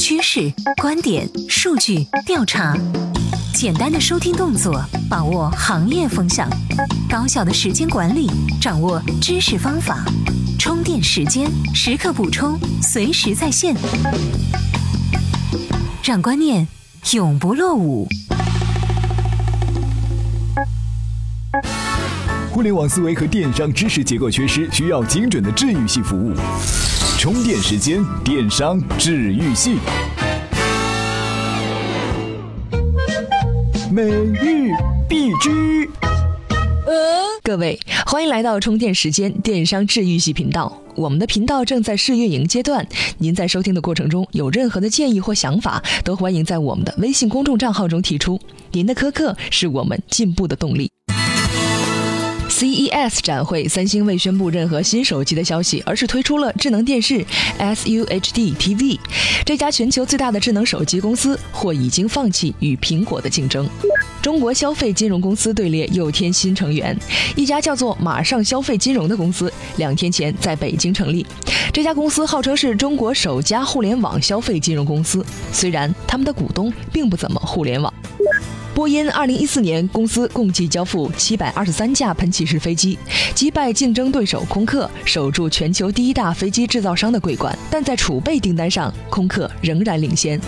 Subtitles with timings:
[0.00, 2.76] 趋势、观点、数据、调查，
[3.54, 6.48] 简单的收听动作，把握行业风向；
[7.08, 8.28] 高效的时间管理，
[8.60, 10.04] 掌握知识方法。
[10.58, 13.74] 充电时间，时刻补充，随时在线，
[16.02, 16.66] 让观念
[17.12, 18.08] 永不落伍。
[22.50, 26.34] 互联网思维和电商知识结构缺失，需要精准的治愈系服务。
[27.20, 29.76] 充电时间，电商治愈系。
[33.92, 34.04] 美
[34.42, 34.72] 玉
[35.06, 35.86] 必知。
[37.42, 40.74] 各位，欢迎来到充电时间电商治愈系频道。
[40.96, 42.88] 我们的频道正在试运营阶段，
[43.18, 48.40] 您在收听的过程中有任何的建议或想法，都欢迎在我们的微信公众账号中提出。
[48.72, 50.90] 您的苛刻是我们进步的动力。
[52.60, 57.24] CES 展会，三星未宣布任何新手机的消息，而是推出了智能电视
[57.58, 58.98] SUHD TV。
[59.46, 63.66] 这家全球最大的智能手机公司或已经放弃与苹果的竞争。
[64.20, 66.94] 中国消费金融公司队列又添新成员，
[67.34, 71.24] 一家叫做马上消费金融的公司，两天前在北京成立。
[71.72, 77.90] 这家公司号称是中国首家互联网消费金融公司，虽然他们的股东并不怎么互联网。
[78.80, 82.98] 波音二零一四年，公司共计交付七百二十三架喷气式飞机，
[83.34, 87.54] 击败竞争对手空客，守住全球第一大飞机制造商的桂冠。
[87.70, 90.40] 但在储备订单上，空客仍然领先。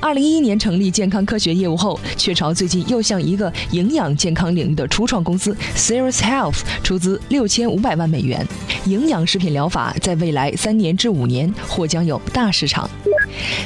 [0.00, 8.46] 二零一一年成立健康科学业务后，雀巢最近又向一个营养健康领域的初创公司 Serious Health 出资六千五百万美元，
[8.86, 12.88] 营养食品疗法在未来三年至五年或将有大市场。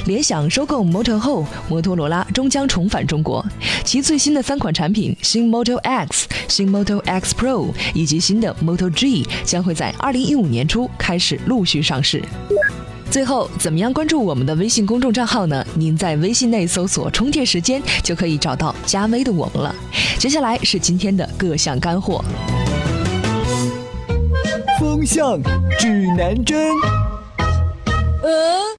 [0.05, 3.45] 联想收购 Moto 后，摩托罗拉终将重返中国。
[3.83, 12.21] 其最新的三款产品新 Moto X、新 Moto X Pro 以及新的 Moto G 将会在二零一五年初开始陆续上市。
[13.13, 15.63] 最后，怎么样关注我们的微信公众账号呢？
[15.75, 19.75] 您在微信内搜索“充电时间”就可以找到加微的我们了。
[20.17, 22.25] 接下来是今天的各项干货。
[24.79, 25.39] 风向
[25.77, 26.71] 指南针。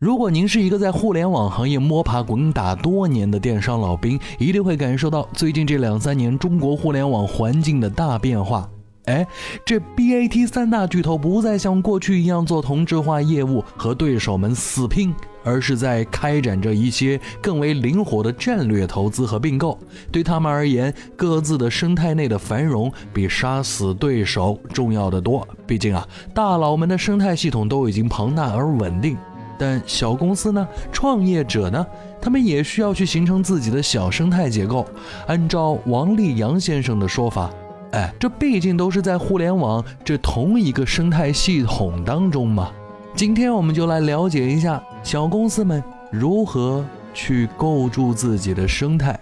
[0.01, 8.69] 如果您是一个在互联网行业摸爬滚打多年的电商老兵，一定会感受到最近这两三年中国互联网环境的大变化。
[9.07, 9.27] 哎，
[9.65, 19.79] 这 BAT 三大巨头不再像过去一样做同质化业务和对手们死拼，而是在开展着一些更为灵活的战略投资和并购。
[20.11, 25.47] 对他们而言，各自的生态内的繁荣比杀死对手重要的多。
[25.67, 29.17] 毕竟啊，大佬们的生态系统都已经庞大而稳定。
[29.57, 30.67] 但小公司呢？
[30.91, 31.87] 创业者呢？
[32.21, 34.85] 他们也需要去形成自己的小生态结构。
[35.27, 37.51] 按照王立阳先生的说法，
[37.95, 42.73] 哎，这毕竟都是在互联网这同一个生态系统当中嘛。
[43.15, 46.85] 今天我们就来了解一下小公司们如何
[47.15, 49.17] 去构筑自己的生态。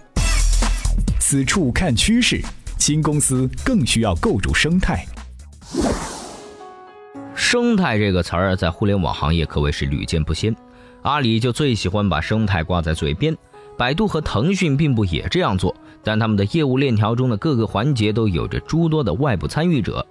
[1.19, 2.41] 此处看趋势，
[2.79, 5.05] 新公司更需要构筑生态。
[7.35, 10.55] 生态这个词儿在互联网行业可谓是屡见不鲜，
[11.03, 13.37] 阿里就最喜欢把生态挂在嘴边，
[13.77, 20.05] 百度和腾讯并不也这样做，但他们的业务链条中的各个环节都有着诸多的外部参与者。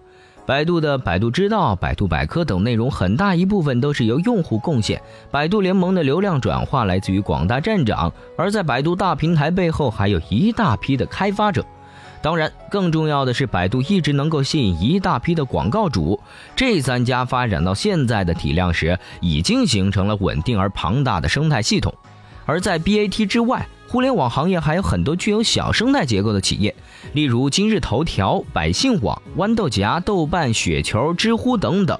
[0.45, 11.65] 百度的百度知道、百度百科等内容很大一部分都是由用户贡献，百度联盟的流量转化来自于广大站长，而在百度大平台背后还有一大批的开发者。
[12.21, 16.19] 当然，更重要的是，百度一直能够吸引一大批的广告主。
[16.55, 21.93] 这三家发展到现在的体量时，已经形成了稳定而庞大的生态系统。
[22.47, 26.75] 而在 BAT 之外，互联网行业还有很多具有小生态结构的企业，
[27.13, 31.99] 例如今日头条、百姓网、豌豆荚、豆瓣、雪球、知乎等等。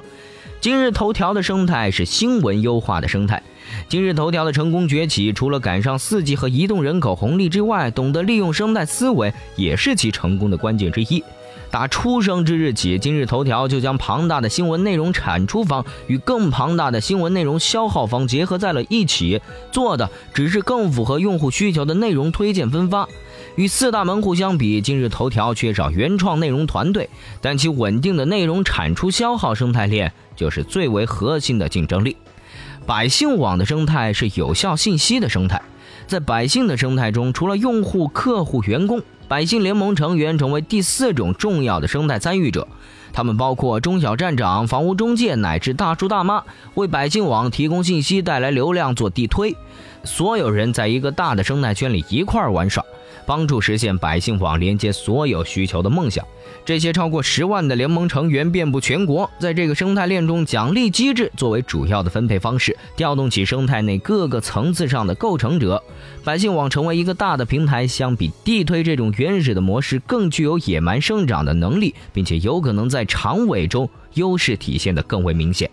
[0.59, 3.43] 今日头条的生态是新闻优化的生态。
[3.91, 11.23] 今日头条的成功崛起，除了赶上四 G 和移动人口红利之外，懂得利用生态思维也是其成功的关键之一。
[11.72, 23.08] 打出生之日起，今日头条就将庞大的新闻内容产出方与更庞大的新闻内容消耗方结合在了一起，做的只是更符合用户需求的内容推荐分发。
[23.56, 27.08] 与四大门户相比，今日头条缺少原创内容团队，
[27.41, 32.19] 但其稳定的内容产出消耗生态链就是最为核心的竞争力。
[32.85, 35.62] 百姓网的生态是有效信息的生态，
[36.06, 39.00] 在百姓的生态中，除了用户、客户、员工，
[39.32, 42.69] 百姓联盟成员成为第四种重要的生态参与者。
[43.14, 46.44] 他们包括中小站长、房屋中介乃至大叔大妈，
[46.75, 49.56] 为百姓网提供信息、带来流量、做地推。
[50.05, 52.84] 所有人在一个大的生态圈里一块儿玩耍。
[53.27, 56.27] 帮助实现百姓网连接所有需求的梦想。
[56.65, 65.83] 这些超过十万的联盟成员遍布全国，在这个生态链中，奖励机制作为主要的分配方式，调动起生态内各个层次上的构成者。
[66.23, 75.69] 百姓网成为一个大的平台，相比地推这种原始的模式，更具有野蛮生长的能力，并且有可能在长尾中优势体现得更为明显。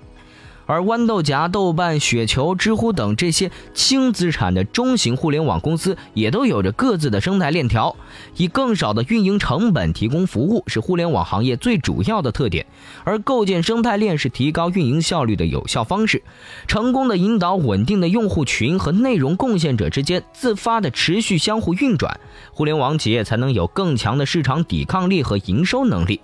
[0.69, 7.95] 而豌豆荚、豆瓣、雪球、知乎等这些轻资产的中型互联网公司，也都有着各自的生态链条，
[8.37, 12.67] 以更少的运营成本提供服务，是互联网行业最主要的特点。
[13.03, 16.21] 而构建生态链是提高运营效率的有效方式，
[16.67, 22.19] 成功的引导稳定的用户群和内容贡献者之间自发的持续相互运转，
[22.53, 26.21] 互联网企业才能有更强的市场抵抗力和营收能力。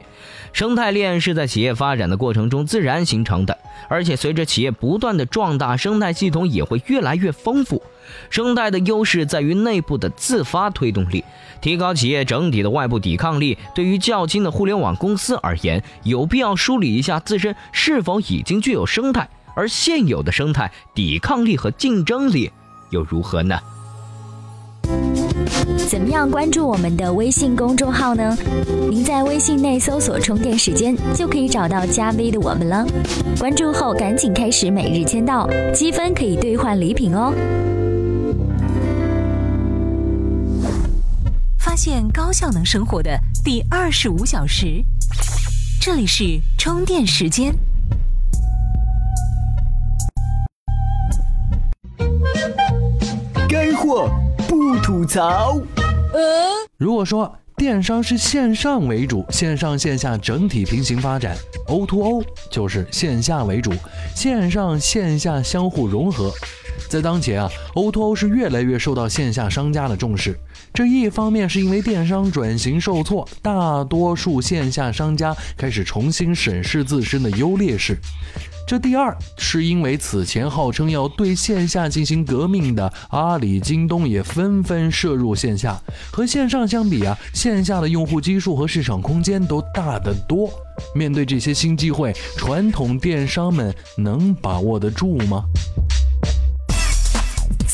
[0.53, 3.57] 生态链是在企业发展的过程中自然形成的，
[3.89, 7.81] 而且随这企业不断的壮大，生态系统也会越来越丰富。
[8.29, 11.23] 生态的优势在于内部的自发推动力，
[11.61, 13.57] 提高企业整体的外部抵抗力。
[13.73, 22.51] 对于较轻的互联网公司而言，有必要梳理一下自身是否已经具有生态，而现有的生态抵抗力和竞争力
[22.91, 23.59] 又如何呢？
[25.87, 28.35] 怎么样关注我们的微信公众号呢？
[28.89, 32.85] 您在微信内搜索“充电时间”就可以找到加 V 的我们了。
[33.39, 37.33] 关注后赶紧开始每日签到，积分可以兑换礼品哦。
[41.57, 44.83] 发现高效能生活的第二十五小时，
[45.79, 47.53] 这里是充电时间。
[54.85, 55.59] 吐槽。
[56.13, 56.21] 呃
[56.77, 61.35] 如果说电商是线上为主，线上线下整体平行发展
[61.67, 63.73] ，O to O 就是线下为主，
[64.13, 66.31] 线上线下相互融合。
[66.89, 70.37] 在当前啊，O2O 是越来越受到线下商家的重视。
[70.73, 77.97] 这一方面是因为电商转型受挫，大多数线下商家开始重新审视自身的优劣势。
[78.67, 85.79] 这第二是因为此前号称要对线下进行革命的阿里、京东也纷纷涉入线下。
[86.11, 90.49] 和线上相比啊，线下的用户基数和市场空间都大得多。
[90.95, 95.45] 面对这些新机会，传统电商们能把握得住吗？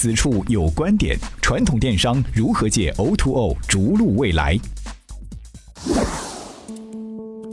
[0.01, 4.57] 此处有观点：传统电商如何借 O2O 逐鹿未来？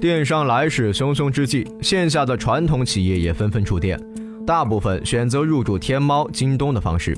[0.00, 4.00] 电商来势汹汹之际，线下的传统企业也纷纷触电，
[4.46, 7.14] 大部分选择入驻天猫、京东的方式。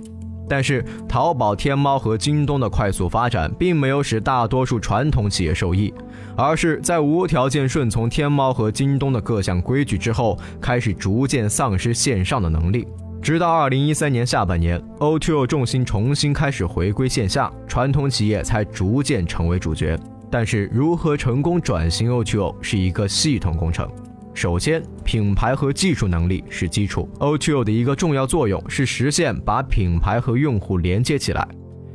[0.48, 5.94] 但是，淘宝、天猫和京东的快速发展，并没有使大多数传统企业受益，
[6.36, 12.84] 而是在无条件顺从天猫和京东的各项规矩之后，开始逐渐丧失线上的能力。
[13.22, 19.98] 直到二零一三年下半年，O2O 重心重新开始回归线下，传统企业才逐渐成为主角。
[20.30, 23.86] 但是，如何成功转型 O2O 是一个系统工程。
[24.32, 27.06] 首先，品牌和技术能力是基础。
[27.18, 31.46] O2O 的一个重要作用是实现把品牌和用户连接起来。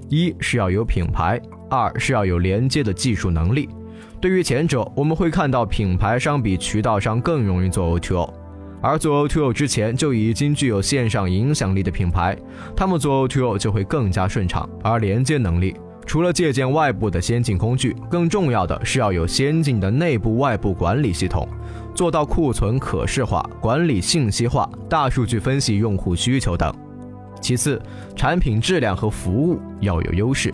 [0.10, 1.42] 一是要有品牌，
[1.72, 3.68] 二是要有连接的技术能力。
[4.22, 8.32] 对于前者，我们会看到品牌商比渠道商更容易做 O2O，
[8.86, 12.38] 而做 O2O 之前就已经具有线上影响力的品牌，
[12.76, 14.70] 他们做 O2O 就会更加顺畅。
[14.84, 15.76] 而连接能力。
[16.06, 21.50] 除了借鉴外部的先进工具，更重要的是要有先进的内部外部管理系统，
[21.96, 26.72] 做到库存可视化、管理信息化、大数据分析用户需求等。
[27.42, 27.82] 其次，
[28.16, 30.54] 产品质量和服务要有优势。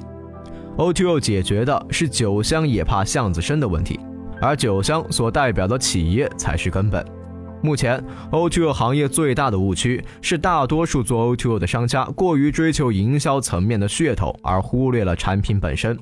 [0.78, 4.00] O2O 解决的是酒香也怕巷子深的问题，
[4.40, 7.06] 而酒香所代表的企业才是根本。
[7.62, 15.98] 目前，O2O 行业最大的误区是，大多数做 O2O 的商家过于追求营销层面的噱头，而忽略了产品本身。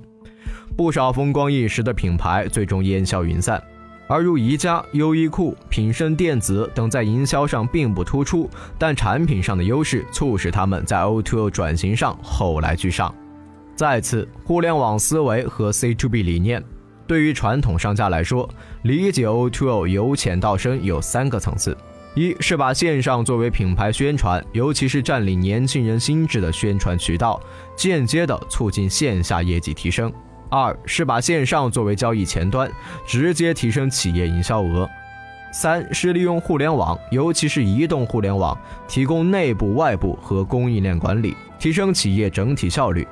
[0.77, 3.61] 不少风光一时的品牌最终烟消云散，
[4.07, 13.13] 而如宜家、优衣库、品胜电子等在营销上并不突出，但产品上的优势促使他们在 O2O 转型上后来居上。
[13.75, 16.63] 再次，互联网思维和 C to B 理念。
[17.09, 18.47] 对于传统商家来说，
[18.83, 21.75] 理解 O2O 由浅到深有三个层次：
[22.13, 27.41] 一是把线上作为品牌宣传，尤其是占领年轻人心智的宣传渠道，
[27.75, 30.11] 间接的促进线下业绩提升；
[30.51, 32.71] 二是把线上作为交易前端，
[33.07, 34.87] 直接提升企业营销额；
[35.51, 38.55] 三是利用互联网，尤其是移动互联网，
[38.87, 43.07] 提供内部、外部和供应链管理，提升企业整体效率。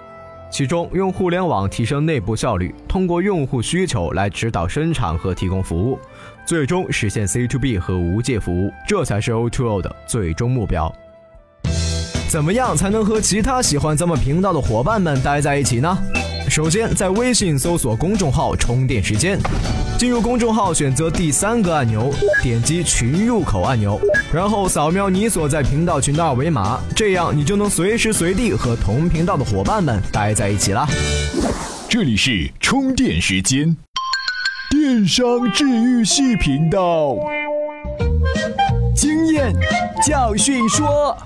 [0.50, 6.00] 其中，用互联网提升内部效率，通过用户需求来指导生产和提供服务，
[6.46, 10.92] 最终实现 C to B 和无界服务，这才是 O to O 的最终目标。
[12.30, 15.98] 怎么样才能和其他喜欢咱们频道的伙伴们待在一起呢？
[16.50, 19.38] 首先在微信搜索公众号“充电时间”，
[19.98, 22.13] 进入公众号选择第三个按钮，
[22.44, 24.00] 点击群入口按钮，
[24.32, 30.88] 然后扫描你所在频道群的二维码，这样你就能随时随地和同频道的伙伴们待在一起啦。
[31.89, 33.75] 这里是充电时间，
[34.70, 37.18] 电商治愈系频道，
[38.96, 39.51] 经验
[40.06, 41.18] 教训说。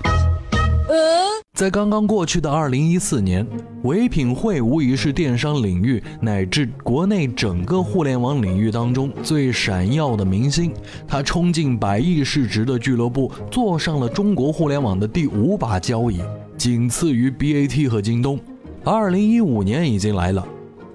[1.54, 3.46] 在刚刚过去的二零一四年，
[3.82, 10.72] 唯品会无疑是电商领域乃至国内整个互联网领域当中最闪耀的明星。
[11.06, 16.22] 他冲进百亿市值的俱乐部，坐上了中国互联网的第五把交椅，
[16.56, 18.40] 仅次于 BAT 和京东。
[18.82, 20.48] 二零一五年已经来了，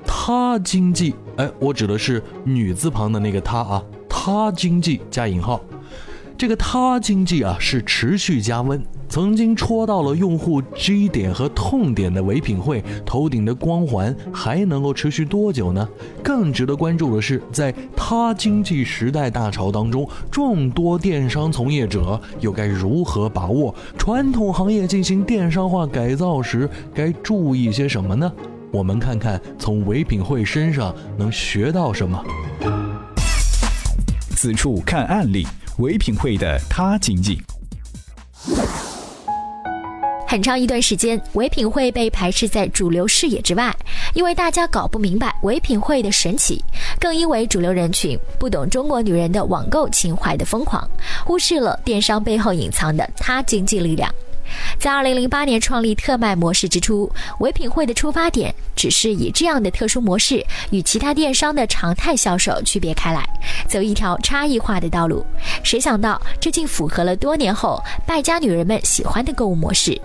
[0.08, 5.62] 他经济，哎，我指的是女字旁的那个他啊，他经济加引号。
[6.38, 8.80] 这个他经济啊是持续加温，
[9.10, 15.90] 曾经戳到了用户 G 点和痛点的唯品会头顶的光环还能够持续多久呢？
[16.24, 28.32] 更值得关注的是，在他经济时代大潮当中，众多电商从业者又该如何把握传统行业进行电商化改造时该注意些什么呢？
[28.72, 32.24] 我们看看从唯品会身上能学到什么。
[34.38, 35.46] 此处看案例。
[35.80, 37.40] 唯品会的他经济，
[40.28, 43.76] 很长一段时间，唯品会被排斥在主流视野之外，
[44.16, 46.64] 因为大家搞不明白唯品会的神奇，
[47.00, 50.88] 更因为主流人群不懂中国女人的网购情怀的疯狂，
[51.24, 54.12] 忽视了电商背后隐藏的他经济力量。
[54.80, 63.28] 在二零零八年创立特卖模式之初，唯品会的出发点只是以这样的特殊模式与其他电商的常态销售区别开来，
[63.68, 65.26] 走一条差异化的道路。
[65.64, 70.00] 谁想到这竟符合了多年后败家女人们喜欢的购物模式。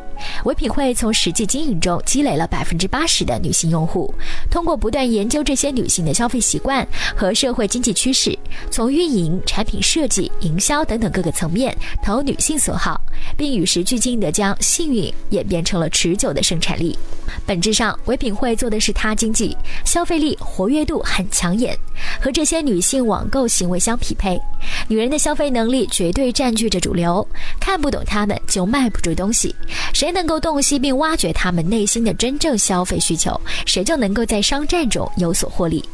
[0.45, 4.15] 唯品会从实际经营中积累了百分之八十的女性用户，
[4.49, 8.39] 通过不断研究这些女性的消费习惯和社会经济趋势，
[8.71, 13.01] 从运营、产品设计、营销等等各个层面投女性所好，
[13.37, 16.99] 并与时俱进地将幸运演变成了持久的生产力。
[17.47, 21.77] 本质上，唯品会做的是他经济，消费力、活跃度很抢眼，
[22.21, 24.41] 和这些女性网购行为相匹配。
[24.89, 27.27] 女人的消费能力绝对占据着主流，
[27.61, 29.55] 看不懂她们就卖不出东西。
[29.93, 35.85] 谁能够洞悉并挖掘她们内心的真正消费需求，谁就能够在商战中有所获利。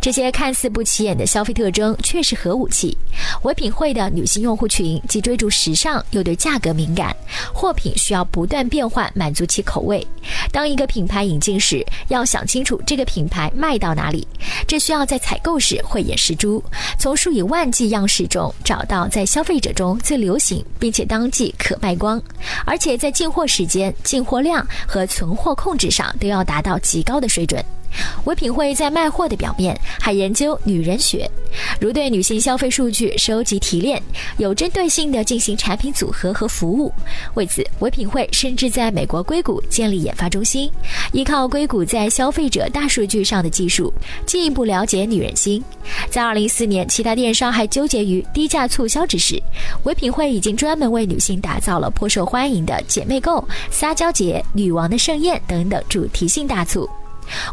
[0.00, 2.96] 这些看似不起眼的消费特征却是核武器。
[3.42, 7.14] 唯品会的女性用户群既追逐时尚，又对价格敏感，
[7.52, 10.06] 货品需要不断变换，满足其口味。
[10.50, 14.26] 当一个品牌引进时，要想清楚这个品牌卖到哪里，
[14.66, 16.62] 这需要在采购时慧眼识珠，
[16.98, 22.20] 从数以万计样式中找到在消费者中最流行并且当季可卖光，
[22.64, 27.64] 而且在进货时间、进货量和存货控制上都要达到极高的水准。
[28.24, 31.30] 唯品会在卖货的表面还研究女人学，
[31.80, 34.02] 如对女性消费数据收集提炼，
[34.38, 36.92] 有针对性的进行产品组合和服务。
[37.34, 40.70] 为此，唯品会甚至在美国硅谷建立研发中心，
[41.12, 43.92] 依靠硅谷在消费者大数据上的技术，
[44.26, 45.62] 进一步了解女人心。
[46.10, 49.40] 在二零一四年，其他电商还纠结于低价促销之时，
[49.84, 56.88] 唯品会已经专门为女性打造了颇受欢迎的姐妹购、撒娇节、女王的盛宴等等主题性大促。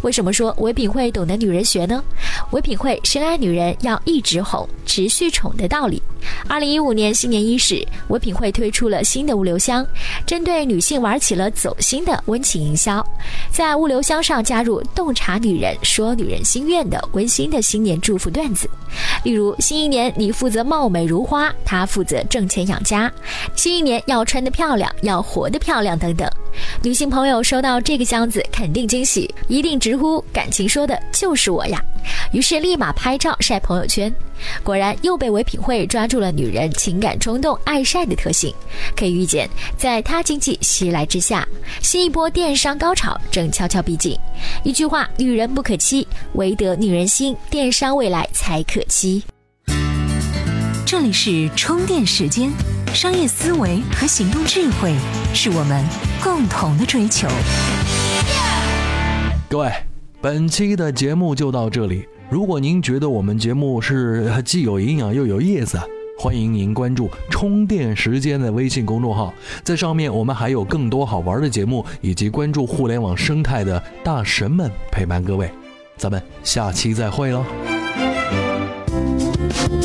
[0.01, 2.03] 为什么说唯品会懂得女人学呢？
[2.51, 6.01] 唯品会深爱女人要一直哄、持续宠的道理。
[6.47, 9.85] 二零一五年新年伊始，唯品会推出了新的物流箱，
[10.25, 13.05] 针对女性玩起了走心的温情营销，
[13.51, 18.69] 在物流箱上加入洞察女人、说女人心愿的温馨的新年祝福段子，
[19.23, 23.11] 例如新一年你负责貌美如花，他负责挣钱养家，
[23.55, 26.29] 新一年要穿得漂亮，要活得漂亮等等。
[26.83, 31.81] 女性朋友收到这个箱子肯定惊喜，一定直呼感情说的就是我呀，
[32.31, 34.13] 于是立马拍照晒朋友圈。
[34.63, 38.53] 果然又被唯品会抓住了女人情感冲动、爱晒的特性。
[38.95, 41.47] 可以预见，在他经济袭来之下，
[41.81, 44.17] 新一波电商高潮正悄悄逼近。
[44.63, 49.23] 一句话，女人不可欺，唯得女人心，电商未来才可期。
[50.85, 52.51] 这里是充电时间，
[52.93, 54.93] 商业思维和行动智慧
[55.33, 55.85] 是我们
[56.21, 57.27] 共同的追求。
[59.47, 59.71] 各位，
[60.21, 62.07] 本期的节目就到这里。
[62.29, 65.79] 如果您觉得我们节目是既有营养又有意思，
[66.19, 75.49] 欢迎您关注“充电时间”的微信公众号，在上面我们还有更多好玩的节目，以及关注互联网生态的大神们陪伴各位。
[75.97, 77.43] 咱们下期再会喽！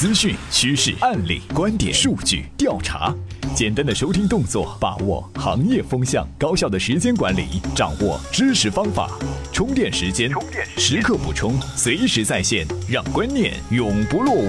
[0.00, 3.14] 资讯、趋势、案例、观点、数据、调查，
[3.54, 9.10] 简单的收听动作，把握行业风向；高效的时间管理，掌握知识方法。
[9.52, 10.30] 充电时间，
[10.78, 14.48] 时刻补充，随时在线，让观念永不落伍。